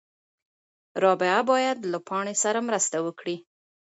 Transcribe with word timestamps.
رابعه 1.03 1.39
باید 1.51 1.77
له 1.91 1.99
پاڼې 2.07 2.35
سره 2.43 2.59
مرسته 2.67 2.97
وکړي. 3.05 3.37